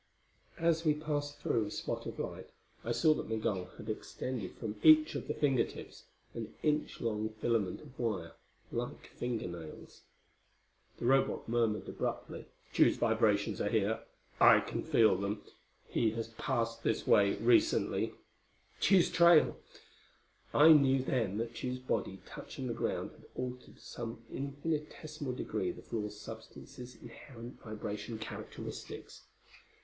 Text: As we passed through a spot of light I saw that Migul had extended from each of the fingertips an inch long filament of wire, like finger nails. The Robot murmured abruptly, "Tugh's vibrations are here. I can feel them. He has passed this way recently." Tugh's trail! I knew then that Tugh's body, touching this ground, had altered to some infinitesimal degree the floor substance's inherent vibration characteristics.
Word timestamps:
As 0.57 0.83
we 0.83 0.95
passed 0.95 1.37
through 1.37 1.67
a 1.67 1.69
spot 1.69 2.07
of 2.07 2.17
light 2.17 2.49
I 2.83 2.91
saw 2.91 3.13
that 3.13 3.29
Migul 3.29 3.65
had 3.77 3.87
extended 3.87 4.55
from 4.55 4.77
each 4.81 5.13
of 5.13 5.27
the 5.27 5.35
fingertips 5.35 6.05
an 6.33 6.55
inch 6.63 7.01
long 7.01 7.29
filament 7.39 7.81
of 7.81 7.99
wire, 7.99 8.31
like 8.71 9.09
finger 9.11 9.45
nails. 9.47 10.01
The 10.97 11.05
Robot 11.05 11.47
murmured 11.47 11.87
abruptly, 11.87 12.47
"Tugh's 12.73 12.97
vibrations 12.97 13.61
are 13.61 13.69
here. 13.69 13.99
I 14.39 14.61
can 14.61 14.81
feel 14.81 15.15
them. 15.17 15.43
He 15.87 16.09
has 16.13 16.29
passed 16.29 16.81
this 16.81 17.05
way 17.05 17.35
recently." 17.35 18.15
Tugh's 18.79 19.11
trail! 19.11 19.55
I 20.51 20.69
knew 20.69 21.03
then 21.03 21.37
that 21.37 21.53
Tugh's 21.53 21.77
body, 21.77 22.21
touching 22.25 22.65
this 22.65 22.75
ground, 22.77 23.11
had 23.11 23.25
altered 23.35 23.75
to 23.75 23.79
some 23.79 24.23
infinitesimal 24.31 25.33
degree 25.33 25.69
the 25.71 25.83
floor 25.83 26.09
substance's 26.09 26.95
inherent 26.95 27.61
vibration 27.61 28.17
characteristics. 28.17 29.25